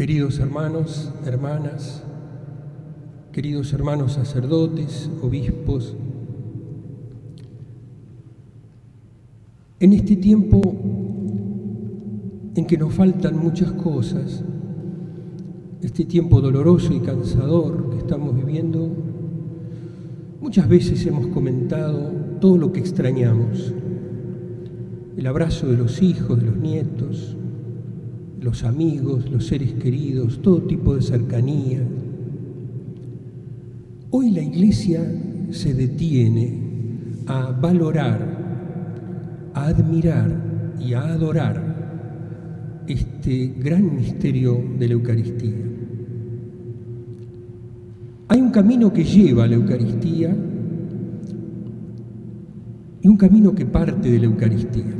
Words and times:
Queridos 0.00 0.38
hermanos, 0.38 1.12
hermanas, 1.26 2.02
queridos 3.32 3.70
hermanos 3.74 4.14
sacerdotes, 4.14 5.10
obispos, 5.20 5.94
en 9.78 9.92
este 9.92 10.16
tiempo 10.16 10.62
en 12.54 12.66
que 12.66 12.78
nos 12.78 12.94
faltan 12.94 13.36
muchas 13.36 13.72
cosas, 13.72 14.42
este 15.82 16.06
tiempo 16.06 16.40
doloroso 16.40 16.94
y 16.94 17.00
cansador 17.00 17.90
que 17.90 17.98
estamos 17.98 18.34
viviendo, 18.34 18.88
muchas 20.40 20.66
veces 20.66 21.04
hemos 21.04 21.26
comentado 21.26 22.10
todo 22.40 22.56
lo 22.56 22.72
que 22.72 22.80
extrañamos, 22.80 23.74
el 25.18 25.26
abrazo 25.26 25.66
de 25.66 25.76
los 25.76 26.00
hijos, 26.00 26.40
de 26.40 26.46
los 26.46 26.56
nietos, 26.56 27.36
los 28.40 28.64
amigos, 28.64 29.30
los 29.30 29.46
seres 29.46 29.74
queridos, 29.74 30.40
todo 30.40 30.62
tipo 30.62 30.94
de 30.94 31.02
cercanía. 31.02 31.80
Hoy 34.10 34.30
la 34.30 34.42
Iglesia 34.42 35.00
se 35.50 35.74
detiene 35.74 36.58
a 37.26 37.50
valorar, 37.52 39.50
a 39.54 39.66
admirar 39.66 40.74
y 40.80 40.94
a 40.94 41.02
adorar 41.02 42.84
este 42.88 43.54
gran 43.58 43.94
misterio 43.94 44.58
de 44.78 44.88
la 44.88 44.94
Eucaristía. 44.94 45.56
Hay 48.28 48.40
un 48.40 48.50
camino 48.50 48.92
que 48.92 49.04
lleva 49.04 49.44
a 49.44 49.46
la 49.48 49.56
Eucaristía 49.56 50.34
y 53.02 53.08
un 53.08 53.16
camino 53.16 53.54
que 53.54 53.66
parte 53.66 54.10
de 54.10 54.18
la 54.18 54.26
Eucaristía. 54.26 54.94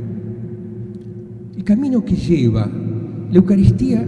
El 1.57 1.65
camino 1.65 2.05
que 2.05 2.17
lleva 2.17 2.71
la 3.31 3.37
Eucaristía 3.37 4.05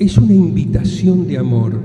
es 0.00 0.18
una 0.18 0.34
invitación 0.34 1.28
de 1.28 1.38
amor. 1.38 1.80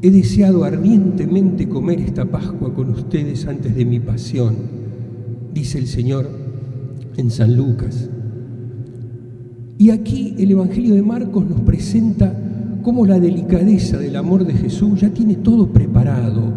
He 0.00 0.10
deseado 0.10 0.64
ardientemente 0.64 1.68
comer 1.68 2.00
esta 2.00 2.24
Pascua 2.24 2.72
con 2.72 2.90
ustedes 2.90 3.46
antes 3.46 3.74
de 3.74 3.84
mi 3.84 4.00
pasión, 4.00 4.54
dice 5.52 5.78
el 5.78 5.86
Señor 5.86 6.30
en 7.18 7.30
San 7.30 7.54
Lucas. 7.54 8.08
Y 9.76 9.90
aquí 9.90 10.34
el 10.38 10.52
Evangelio 10.52 10.94
de 10.94 11.02
Marcos 11.02 11.44
nos 11.46 11.60
presenta 11.60 12.32
cómo 12.82 13.04
la 13.04 13.20
delicadeza 13.20 13.98
del 13.98 14.16
amor 14.16 14.46
de 14.46 14.54
Jesús 14.54 15.02
ya 15.02 15.10
tiene 15.10 15.36
todo 15.36 15.68
preparado. 15.68 16.50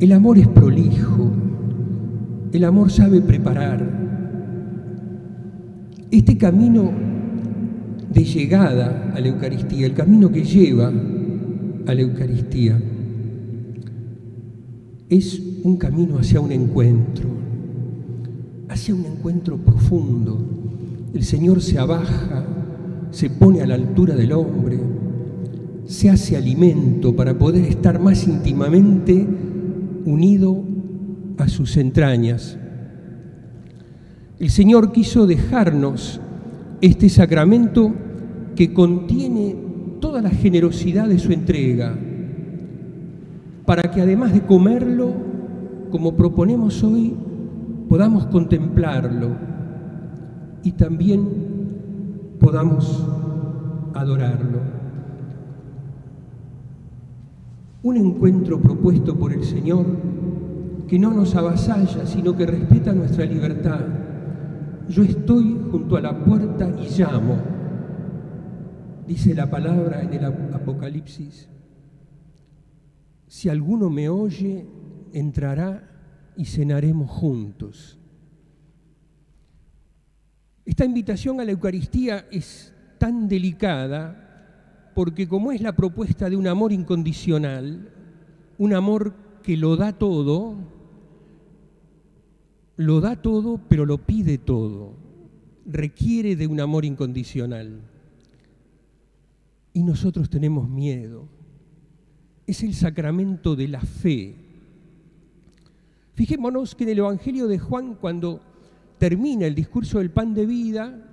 El 0.00 0.12
amor 0.12 0.38
es 0.38 0.48
prolijo, 0.48 1.30
el 2.52 2.64
amor 2.64 2.90
sabe 2.90 3.20
preparar, 3.20 4.07
este 6.10 6.38
camino 6.38 6.90
de 8.12 8.24
llegada 8.24 9.12
a 9.14 9.20
la 9.20 9.28
Eucaristía, 9.28 9.86
el 9.86 9.94
camino 9.94 10.30
que 10.30 10.42
lleva 10.42 10.88
a 10.88 11.94
la 11.94 12.00
Eucaristía, 12.00 12.80
es 15.08 15.40
un 15.64 15.76
camino 15.76 16.18
hacia 16.18 16.40
un 16.40 16.52
encuentro, 16.52 17.28
hacia 18.68 18.94
un 18.94 19.04
encuentro 19.06 19.56
profundo. 19.56 20.38
El 21.14 21.24
Señor 21.24 21.62
se 21.62 21.78
abaja, 21.78 22.44
se 23.10 23.30
pone 23.30 23.62
a 23.62 23.66
la 23.66 23.74
altura 23.74 24.14
del 24.14 24.32
hombre, 24.32 24.78
se 25.86 26.10
hace 26.10 26.36
alimento 26.36 27.16
para 27.16 27.38
poder 27.38 27.64
estar 27.64 27.98
más 27.98 28.26
íntimamente 28.26 29.26
unido 30.04 30.62
a 31.38 31.48
sus 31.48 31.76
entrañas. 31.76 32.58
El 34.38 34.50
Señor 34.50 34.92
quiso 34.92 35.26
dejarnos 35.26 36.20
este 36.80 37.08
sacramento 37.08 37.92
que 38.54 38.72
contiene 38.72 39.56
toda 40.00 40.22
la 40.22 40.30
generosidad 40.30 41.08
de 41.08 41.18
su 41.18 41.32
entrega, 41.32 41.98
para 43.66 43.90
que 43.90 44.00
además 44.00 44.32
de 44.32 44.42
comerlo, 44.42 45.12
como 45.90 46.14
proponemos 46.14 46.84
hoy, 46.84 47.16
podamos 47.88 48.26
contemplarlo 48.26 49.30
y 50.62 50.70
también 50.72 51.28
podamos 52.38 53.04
adorarlo. 53.94 54.60
Un 57.82 57.96
encuentro 57.96 58.60
propuesto 58.60 59.16
por 59.16 59.32
el 59.32 59.42
Señor 59.42 59.84
que 60.86 60.98
no 60.98 61.12
nos 61.12 61.34
avasalla, 61.34 62.06
sino 62.06 62.36
que 62.36 62.46
respeta 62.46 62.92
nuestra 62.92 63.24
libertad 63.24 63.80
yo 64.88 65.02
estoy 65.02 65.58
junto 65.70 65.96
a 65.96 66.00
la 66.00 66.24
puerta 66.24 66.68
y 66.68 66.88
llamo, 66.98 67.36
dice 69.06 69.34
la 69.34 69.50
palabra 69.50 70.02
en 70.02 70.14
el 70.14 70.24
Apocalipsis. 70.24 71.48
Si 73.26 73.48
alguno 73.48 73.90
me 73.90 74.08
oye, 74.08 74.66
entrará 75.12 75.88
y 76.36 76.46
cenaremos 76.46 77.10
juntos. 77.10 77.98
Esta 80.64 80.84
invitación 80.84 81.40
a 81.40 81.44
la 81.44 81.52
Eucaristía 81.52 82.26
es 82.30 82.72
tan 82.98 83.28
delicada 83.28 84.92
porque 84.94 85.28
como 85.28 85.52
es 85.52 85.60
la 85.60 85.76
propuesta 85.76 86.28
de 86.28 86.36
un 86.36 86.46
amor 86.46 86.72
incondicional, 86.72 87.90
un 88.58 88.74
amor 88.74 89.14
que 89.42 89.56
lo 89.56 89.76
da 89.76 89.92
todo, 89.92 90.77
lo 92.78 93.00
da 93.00 93.20
todo, 93.20 93.60
pero 93.68 93.84
lo 93.84 93.98
pide 93.98 94.38
todo. 94.38 94.94
Requiere 95.66 96.36
de 96.36 96.46
un 96.46 96.60
amor 96.60 96.84
incondicional. 96.84 97.80
Y 99.72 99.82
nosotros 99.82 100.30
tenemos 100.30 100.68
miedo. 100.68 101.28
Es 102.46 102.62
el 102.62 102.74
sacramento 102.74 103.56
de 103.56 103.66
la 103.66 103.80
fe. 103.80 104.36
Fijémonos 106.14 106.76
que 106.76 106.84
en 106.84 106.90
el 106.90 106.98
Evangelio 106.98 107.48
de 107.48 107.58
Juan, 107.58 107.96
cuando 107.96 108.40
termina 108.98 109.46
el 109.46 109.56
discurso 109.56 109.98
del 109.98 110.12
pan 110.12 110.32
de 110.32 110.46
vida, 110.46 111.04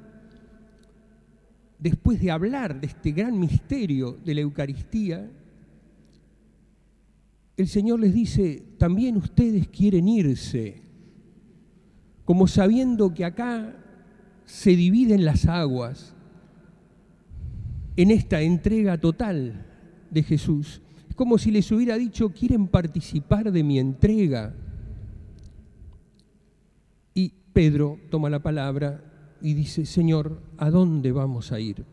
después 1.79 2.21
de 2.21 2.29
hablar 2.29 2.79
de 2.79 2.87
este 2.87 3.11
gran 3.11 3.39
misterio 3.39 4.19
de 4.23 4.35
la 4.35 4.41
Eucaristía, 4.41 5.31
el 7.57 7.67
Señor 7.67 8.01
les 8.01 8.13
dice, 8.13 8.63
también 8.77 9.17
ustedes 9.17 9.67
quieren 9.69 10.07
irse 10.07 10.84
como 12.25 12.47
sabiendo 12.47 13.13
que 13.13 13.23
acá 13.23 13.75
se 14.45 14.75
dividen 14.75 15.25
las 15.25 15.45
aguas 15.45 16.13
en 17.95 18.11
esta 18.11 18.41
entrega 18.41 18.97
total 18.97 19.65
de 20.09 20.23
Jesús. 20.23 20.81
Es 21.07 21.15
como 21.15 21.37
si 21.37 21.51
les 21.51 21.71
hubiera 21.71 21.97
dicho, 21.97 22.29
¿quieren 22.29 22.67
participar 22.67 23.51
de 23.51 23.63
mi 23.63 23.79
entrega? 23.79 24.53
Y 27.13 27.33
Pedro 27.53 27.99
toma 28.09 28.29
la 28.29 28.41
palabra 28.41 29.03
y 29.41 29.53
dice, 29.53 29.85
Señor, 29.85 30.41
¿a 30.57 30.69
dónde 30.69 31.11
vamos 31.11 31.51
a 31.51 31.59
ir? 31.59 31.85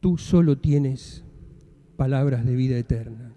Tú 0.00 0.18
solo 0.18 0.58
tienes 0.58 1.24
palabras 1.96 2.44
de 2.44 2.54
vida 2.54 2.76
eterna. 2.76 3.32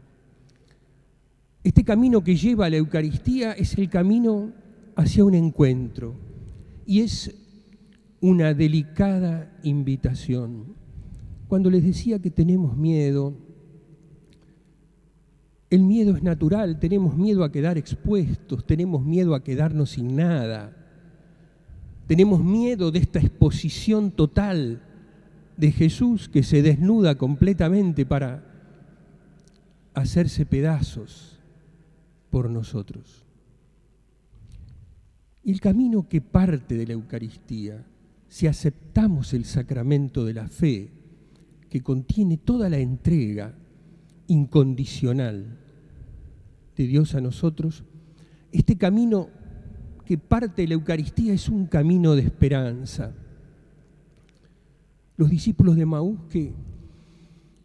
Este 1.63 1.83
camino 1.83 2.23
que 2.23 2.35
lleva 2.35 2.67
a 2.67 2.69
la 2.69 2.77
Eucaristía 2.77 3.53
es 3.53 3.77
el 3.77 3.89
camino 3.89 4.51
hacia 4.95 5.25
un 5.25 5.35
encuentro 5.35 6.15
y 6.85 7.01
es 7.01 7.35
una 8.21 8.53
delicada 8.53 9.51
invitación. 9.63 10.75
Cuando 11.47 11.69
les 11.69 11.83
decía 11.83 12.19
que 12.19 12.31
tenemos 12.31 12.75
miedo, 12.75 13.35
el 15.69 15.83
miedo 15.83 16.15
es 16.15 16.23
natural, 16.23 16.79
tenemos 16.79 17.15
miedo 17.15 17.43
a 17.43 17.51
quedar 17.51 17.77
expuestos, 17.77 18.65
tenemos 18.65 19.03
miedo 19.03 19.35
a 19.35 19.43
quedarnos 19.43 19.91
sin 19.91 20.15
nada, 20.15 20.75
tenemos 22.07 22.43
miedo 22.43 22.91
de 22.91 22.99
esta 22.99 23.19
exposición 23.19 24.11
total 24.11 24.81
de 25.57 25.71
Jesús 25.71 26.29
que 26.29 26.43
se 26.43 26.61
desnuda 26.61 27.15
completamente 27.15 28.05
para 28.05 28.43
hacerse 29.93 30.45
pedazos 30.45 31.39
por 32.29 32.49
nosotros. 32.49 33.24
Y 35.45 35.51
el 35.51 35.61
camino 35.61 36.09
que 36.09 36.21
parte 36.21 36.75
de 36.75 36.87
la 36.87 36.93
Eucaristía, 36.93 37.85
si 38.27 38.47
aceptamos 38.47 39.31
el 39.35 39.45
sacramento 39.45 40.25
de 40.25 40.33
la 40.33 40.47
fe, 40.47 40.89
que 41.69 41.81
contiene 41.81 42.37
toda 42.37 42.67
la 42.67 42.79
entrega 42.79 43.53
incondicional 44.25 45.59
de 46.75 46.87
Dios 46.87 47.13
a 47.13 47.21
nosotros, 47.21 47.83
este 48.51 48.75
camino 48.75 49.29
que 50.03 50.17
parte 50.17 50.63
de 50.63 50.69
la 50.69 50.73
Eucaristía 50.73 51.31
es 51.33 51.47
un 51.47 51.67
camino 51.67 52.15
de 52.15 52.23
esperanza. 52.23 53.13
Los 55.15 55.29
discípulos 55.29 55.75
de 55.75 55.85
Maús 55.85 56.21
que 56.27 56.53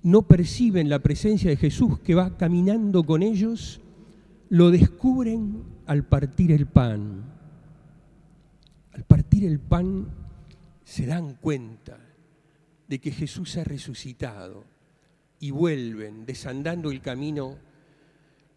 no 0.03 0.21
perciben 0.21 0.91
la 0.91 0.99
presencia 0.99 1.49
de 1.49 1.57
Jesús 1.57 1.99
que 2.01 2.15
va 2.15 2.37
caminando 2.37 3.05
con 3.05 3.23
ellos, 3.23 3.81
lo 4.51 4.71
descubren 4.71 5.63
al 5.87 6.05
partir 6.05 6.53
el 6.53 6.67
pan 6.67 7.40
al 8.93 9.05
partir 9.05 9.45
el 9.45 9.61
pan 9.61 10.09
se 10.85 11.07
dan 11.07 11.35
cuenta 11.35 11.99
de 12.89 13.01
que 13.01 13.13
Jesús 13.13 13.57
ha 13.57 13.65
resucitado 13.65 14.65
y 15.39 15.51
vuelven 15.51 16.27
desandando 16.27 16.91
el 16.91 17.01
camino 17.01 17.59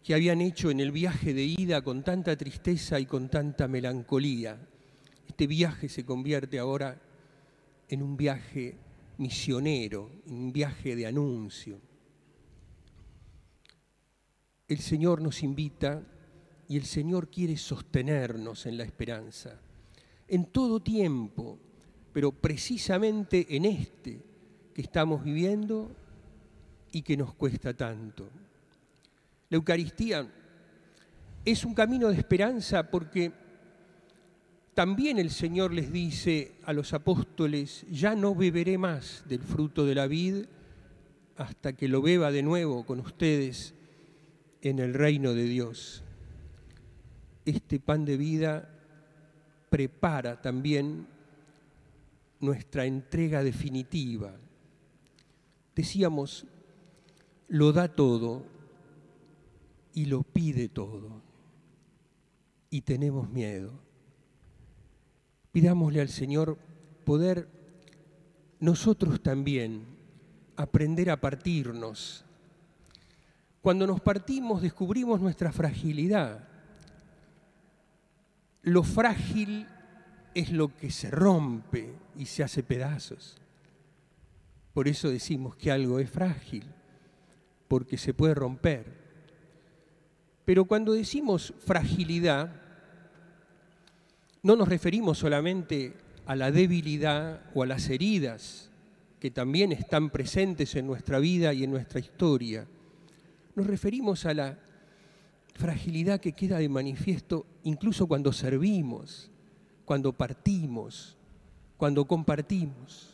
que 0.02 0.14
habían 0.14 0.40
hecho 0.42 0.70
en 0.70 0.80
el 0.80 0.92
viaje 0.92 1.32
de 1.32 1.44
ida 1.44 1.82
con 1.82 2.02
tanta 2.02 2.36
tristeza 2.36 3.00
y 3.00 3.06
con 3.06 3.30
tanta 3.30 3.68
melancolía. 3.68 4.58
Este 5.26 5.46
viaje 5.46 5.88
se 5.88 6.04
convierte 6.04 6.58
ahora 6.58 7.00
en 7.88 8.02
un 8.02 8.16
viaje 8.16 8.76
misionero, 9.18 10.10
en 10.26 10.34
un 10.34 10.52
viaje 10.52 10.94
de 10.94 11.06
anuncio. 11.06 11.80
El 14.68 14.78
Señor 14.78 15.22
nos 15.22 15.42
invita 15.42 16.02
y 16.68 16.76
el 16.76 16.84
Señor 16.84 17.30
quiere 17.30 17.56
sostenernos 17.56 18.66
en 18.66 18.76
la 18.76 18.84
esperanza, 18.84 19.60
en 20.28 20.46
todo 20.46 20.80
tiempo, 20.80 21.58
pero 22.12 22.32
precisamente 22.32 23.46
en 23.56 23.64
este 23.64 24.20
que 24.72 24.82
estamos 24.82 25.22
viviendo 25.22 25.90
y 26.92 27.02
que 27.02 27.16
nos 27.16 27.34
cuesta 27.34 27.74
tanto. 27.74 28.28
La 29.50 29.56
Eucaristía 29.56 30.28
es 31.44 31.64
un 31.64 31.74
camino 31.74 32.08
de 32.08 32.16
esperanza 32.16 32.90
porque 32.90 33.32
también 34.74 35.18
el 35.18 35.30
Señor 35.30 35.72
les 35.72 35.92
dice 35.92 36.52
a 36.64 36.72
los 36.72 36.92
apóstoles, 36.94 37.86
ya 37.90 38.14
no 38.16 38.34
beberé 38.34 38.78
más 38.78 39.24
del 39.28 39.40
fruto 39.40 39.86
de 39.86 39.94
la 39.94 40.06
vid 40.06 40.46
hasta 41.36 41.72
que 41.74 41.88
lo 41.88 42.02
beba 42.02 42.32
de 42.32 42.42
nuevo 42.42 42.84
con 42.84 43.00
ustedes 43.00 43.74
en 44.62 44.78
el 44.78 44.94
reino 44.94 45.34
de 45.34 45.44
Dios. 45.44 46.02
Este 47.44 47.78
pan 47.78 48.04
de 48.04 48.16
vida 48.16 48.73
prepara 49.74 50.40
también 50.40 51.04
nuestra 52.38 52.84
entrega 52.84 53.42
definitiva. 53.42 54.36
Decíamos, 55.74 56.46
lo 57.48 57.72
da 57.72 57.88
todo 57.88 58.44
y 59.92 60.04
lo 60.04 60.22
pide 60.22 60.68
todo. 60.68 61.20
Y 62.70 62.82
tenemos 62.82 63.28
miedo. 63.28 63.72
Pidámosle 65.50 66.02
al 66.02 66.08
Señor 66.08 66.56
poder 67.04 67.48
nosotros 68.60 69.24
también 69.24 69.86
aprender 70.54 71.10
a 71.10 71.20
partirnos. 71.20 72.24
Cuando 73.60 73.88
nos 73.88 74.00
partimos 74.00 74.62
descubrimos 74.62 75.20
nuestra 75.20 75.50
fragilidad. 75.50 76.53
Lo 78.64 78.82
frágil 78.82 79.66
es 80.34 80.50
lo 80.50 80.74
que 80.74 80.90
se 80.90 81.10
rompe 81.10 81.94
y 82.16 82.26
se 82.26 82.42
hace 82.42 82.62
pedazos. 82.62 83.36
Por 84.72 84.88
eso 84.88 85.08
decimos 85.08 85.54
que 85.54 85.70
algo 85.70 85.98
es 86.00 86.10
frágil 86.10 86.64
porque 87.68 87.96
se 87.96 88.14
puede 88.14 88.34
romper. 88.34 88.86
Pero 90.44 90.64
cuando 90.64 90.92
decimos 90.92 91.54
fragilidad, 91.64 92.50
no 94.42 94.56
nos 94.56 94.68
referimos 94.68 95.18
solamente 95.18 95.94
a 96.26 96.34
la 96.34 96.50
debilidad 96.50 97.42
o 97.54 97.62
a 97.62 97.66
las 97.66 97.88
heridas 97.88 98.70
que 99.20 99.30
también 99.30 99.72
están 99.72 100.10
presentes 100.10 100.74
en 100.74 100.86
nuestra 100.86 101.18
vida 101.18 101.52
y 101.54 101.64
en 101.64 101.70
nuestra 101.70 102.00
historia. 102.00 102.66
Nos 103.54 103.66
referimos 103.66 104.26
a 104.26 104.34
la 104.34 104.58
fragilidad 105.54 106.20
que 106.20 106.32
queda 106.32 106.58
de 106.58 106.68
manifiesto 106.68 107.46
incluso 107.62 108.06
cuando 108.06 108.32
servimos, 108.32 109.30
cuando 109.84 110.12
partimos, 110.12 111.16
cuando 111.76 112.04
compartimos. 112.04 113.10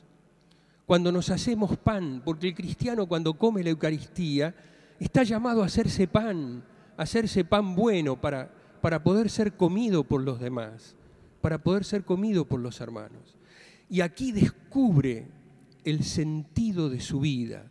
Cuando 0.86 1.12
nos 1.12 1.30
hacemos 1.30 1.76
pan, 1.76 2.20
porque 2.24 2.48
el 2.48 2.54
cristiano 2.54 3.06
cuando 3.06 3.34
come 3.34 3.62
la 3.62 3.70
Eucaristía 3.70 4.54
está 4.98 5.22
llamado 5.22 5.62
a 5.62 5.66
hacerse 5.66 6.08
pan, 6.08 6.64
a 6.96 7.02
hacerse 7.02 7.44
pan 7.44 7.76
bueno 7.76 8.20
para, 8.20 8.50
para 8.80 9.02
poder 9.02 9.30
ser 9.30 9.56
comido 9.56 10.02
por 10.02 10.20
los 10.22 10.40
demás, 10.40 10.96
para 11.40 11.58
poder 11.58 11.84
ser 11.84 12.04
comido 12.04 12.44
por 12.44 12.58
los 12.58 12.80
hermanos. 12.80 13.36
Y 13.88 14.00
aquí 14.00 14.32
descubre 14.32 15.28
el 15.84 16.02
sentido 16.02 16.88
de 16.88 17.00
su 17.00 17.20
vida, 17.20 17.70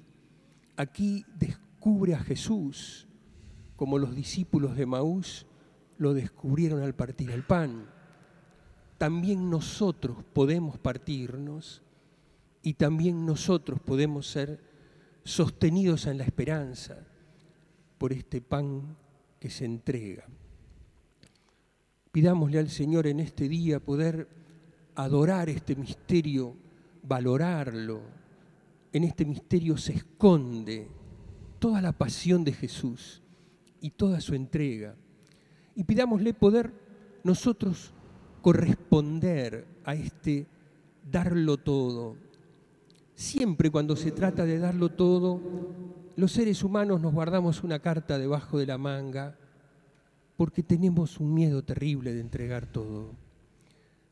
aquí 0.78 1.26
descubre 1.38 2.16
a 2.16 2.20
Jesús, 2.20 3.09
como 3.80 3.98
los 3.98 4.14
discípulos 4.14 4.76
de 4.76 4.86
Maús 4.86 5.46
lo 6.00 6.14
descubrieron 6.14 6.84
al 6.84 6.96
partir 6.96 7.32
el 7.32 7.44
pan. 7.44 7.86
También 8.98 9.50
nosotros 9.50 10.18
podemos 10.34 10.78
partirnos 10.78 11.82
y 12.62 12.74
también 12.74 13.26
nosotros 13.26 13.80
podemos 13.80 14.28
ser 14.28 14.60
sostenidos 15.24 16.08
en 16.08 16.18
la 16.18 16.26
esperanza 16.26 17.08
por 17.98 18.12
este 18.12 18.42
pan 18.42 18.98
que 19.40 19.50
se 19.50 19.64
entrega. 19.64 20.26
Pidámosle 22.12 22.60
al 22.60 22.70
Señor 22.70 23.08
en 23.08 23.22
este 23.22 23.48
día 23.48 23.80
poder 23.80 24.28
adorar 24.96 25.48
este 25.48 25.78
misterio, 25.78 26.54
valorarlo. 27.02 28.02
En 28.92 29.06
este 29.06 29.24
misterio 29.24 29.78
se 29.78 29.94
esconde 29.94 30.90
toda 31.60 31.82
la 31.82 31.94
pasión 31.94 32.44
de 32.44 32.52
Jesús 32.52 33.22
y 33.82 33.92
toda 33.92 34.22
su 34.22 34.36
entrega. 34.36 34.96
Y 35.76 35.84
pidámosle 35.84 36.34
poder 36.34 36.74
nosotros 37.24 37.94
corresponder 38.42 39.68
a 39.84 39.96
este 39.96 40.48
darlo 41.12 41.58
todo, 41.58 42.16
Siempre 43.20 43.70
cuando 43.70 43.98
se 43.98 44.12
trata 44.12 44.46
de 44.46 44.60
darlo 44.60 44.88
todo, 44.88 45.42
los 46.16 46.32
seres 46.32 46.64
humanos 46.64 47.02
nos 47.02 47.14
guardamos 47.14 47.66
una 47.66 47.80
carta 47.80 48.18
debajo 48.18 48.58
de 48.58 48.66
la 48.66 48.78
manga 48.78 49.38
porque 50.38 50.64
tenemos 50.64 51.20
un 51.20 51.34
miedo 51.34 51.62
terrible 51.62 52.14
de 52.14 52.22
entregar 52.22 52.66
todo. 52.66 53.12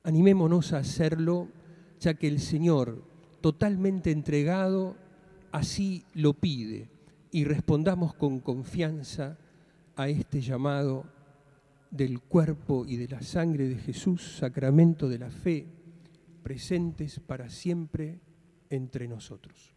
Animémonos 0.04 0.74
a 0.74 0.80
hacerlo, 0.80 1.48
ya 2.02 2.16
que 2.16 2.28
el 2.28 2.42
Señor, 2.42 3.02
totalmente 3.40 4.12
entregado, 4.12 4.98
así 5.54 6.04
lo 6.14 6.34
pide, 6.34 6.90
y 7.32 7.46
respondamos 7.46 8.14
con 8.14 8.42
confianza 8.42 9.38
a 9.98 10.08
este 10.08 10.42
llamado 10.42 11.06
del 11.92 12.22
cuerpo 12.22 12.86
y 12.88 12.98
de 12.98 13.08
la 13.08 13.22
sangre 13.22 13.68
de 13.68 13.76
Jesús, 13.76 14.38
sacramento 14.38 15.10
de 15.10 15.20
la 15.20 15.30
fe, 15.30 15.68
presentes 16.44 17.20
para 17.20 17.50
siempre 17.50 18.20
entre 18.70 19.08
nosotros. 19.08 19.77